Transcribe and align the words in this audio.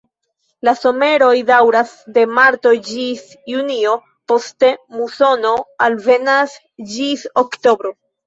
La 0.67 0.71
someroj 0.83 1.33
daŭras 1.49 1.91
de 2.15 2.23
marto 2.37 2.71
ĝis 2.87 3.21
junio, 3.53 3.93
poste 4.33 4.71
musono 4.97 5.53
alvenas 5.89 6.57
ĝis 6.95 7.27
oktobro. 7.43 7.93